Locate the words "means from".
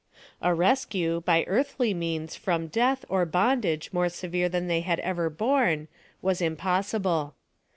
1.93-2.65